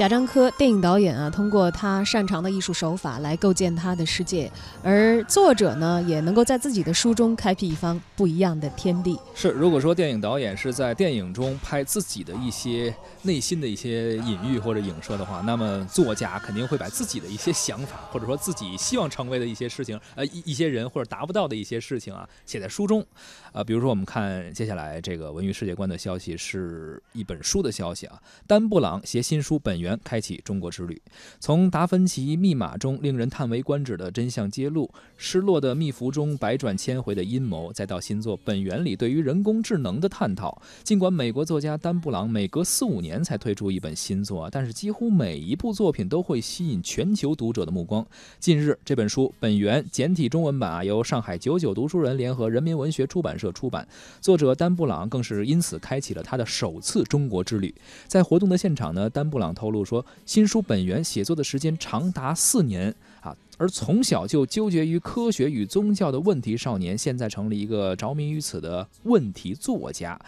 [0.00, 4.50] 贾樟柯电影导演啊，通过他擅长的艺术手法来构建他的世界，
[4.82, 9.20] 而作者呢，也能够在自己的书中开辟一方不一样的天地。
[9.34, 23.04] 是，如果说电影导演是在电影中拍自己的一些内心的一些隐喻或者影射的话，那么作家肯定会把自己的一些想法，或者说自己希望成为的一些事情，呃，一一些人或者达不到的一些事情啊，写在书中。
[23.52, 29.88] 啊，比如说我们看接下来这个文娱世界观的消息，是一本书的消息啊，丹布朗携新书《本源》。
[30.02, 31.00] 开启中国之旅，
[31.38, 40.60] 从达芬奇密码中令人叹为观止的真相揭露，失落的密符中百转千回的阴谋，再到新作《本源》里对于人工智能的探讨。
[40.84, 48.06] 尽管美国作家丹布朗每隔四五年才推出一本新作，但是几乎每一部作品都会吸引全球读者的目光。
[48.38, 53.86] 近日，这本书《本源》简体中文版啊，由上海九九读书人联合人民文学出版社出版，
[54.20, 57.74] 作者丹布朗更是因此开启了他的首次中国之旅。
[58.06, 59.79] 在活动的现场呢，丹布朗透露。
[59.84, 70.18] 说新书本源写作的时间长达四年啊，而从小就纠结于科学与宗教的问题少年，现在成了一个着迷于此的问题作家。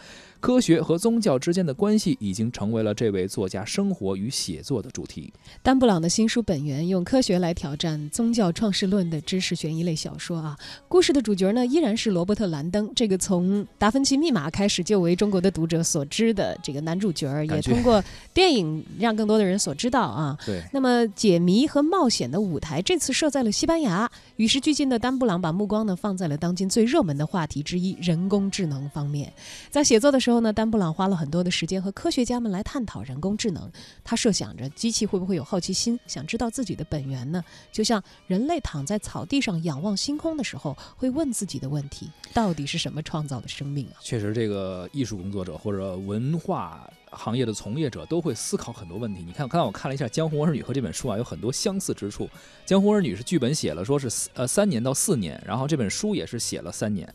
[0.43, 5.31] 科学和宗教之间的关系已经成为了这位作家生活与写作的主题。
[5.61, 10.57] 丹布朗的新书《本源》用科学来挑战宗教创世论的知识悬疑类小说啊，
[10.89, 20.37] 故事的主角呢依然是罗伯特·兰登，这个从《达芬奇密码》开始就为中国的读者所知的这个男主角，也通过电影让更多的人所知道啊。
[20.45, 20.61] 对。
[20.73, 29.31] 那么解谜和冒险的舞台这次设在了西班牙，与时俱进的丹布朗把目光呢放在了当今最热门的话题之一——人工智能方面，
[29.71, 30.32] 在写作的时候。
[30.33, 33.71] 后呢，丹布朗花了很多的时间和科学家们来探讨人工智能。
[34.03, 37.43] 他设想着机器会不会有好奇心，想知道自己的本源呢？
[37.71, 43.95] 就像人类躺在草地上仰望星空的时候，会问自己的问题：到底是什么创造了生命啊？
[44.01, 49.23] 确实，这个艺术工作者或者文化行业的从业者都会思考很多问题。
[49.23, 52.25] 你看，刚才我看了一下《江湖儿女》和这本书啊，有很多相似之处。
[52.65, 57.07] 《江湖儿女》是剧本写了，说是呃三年到四年，然后这本书也是写了三年。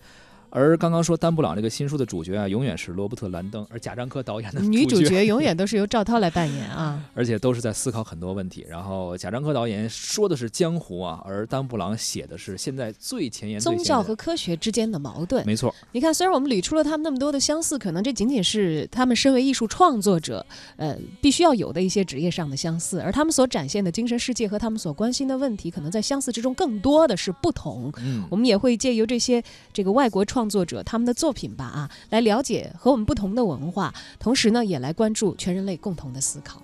[0.51, 8.67] 而刚刚说丹布朗这个新书的主角啊，永远是罗伯特·兰登，而贾樟柯导演的 女主角永远都是由赵涛来扮演啊， 而且都是在思考很多问题。
[8.69, 15.45] 然后贾樟柯导演说的是江湖啊，而丹布朗写的是现在最前沿宗教和科学之间的矛盾。
[15.47, 20.45] 没错，你看，虽然我们捋出了他们那么多的相似，可能这仅仅是他们身为艺术创作者，
[20.77, 27.93] 呃，必须要有的一些职业上的相似，而他们所展现的精神世界和他们所关心的问题，可能在相似之中更多的是不同。
[27.99, 29.43] 嗯，我们也会借由这些
[29.73, 31.19] 这个外国创创作者他们的。
[31.19, 36.63] 作品吧啊，来了解和我们不同的文化，同时呢，也来关注全人类共同的思考。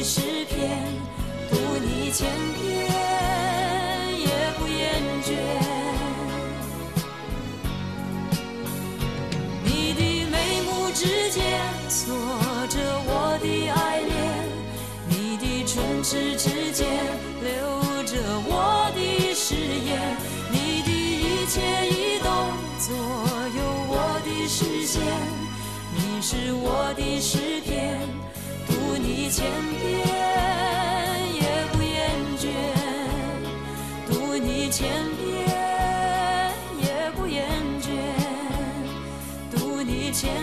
[0.00, 0.80] 我的诗篇。
[2.12, 2.26] 千
[2.58, 2.90] 遍
[4.18, 4.26] 也
[4.58, 5.28] 不厌倦，
[9.62, 11.40] 你的眉目之间
[11.88, 12.12] 锁
[12.68, 14.10] 着我的爱恋，
[15.08, 16.88] 你的唇齿之间
[17.44, 17.48] 留
[18.02, 20.16] 着我的誓言，
[20.50, 22.28] 你的一切一动
[22.80, 22.90] 左
[23.54, 25.00] 右我的视线，
[25.94, 28.00] 你是我的诗篇，
[28.90, 29.46] 读你千
[29.78, 30.00] 遍
[31.32, 32.48] 也不厌倦
[34.08, 35.46] 读你千遍
[36.82, 37.46] 也不厌
[37.80, 37.88] 倦
[39.48, 40.34] 读你千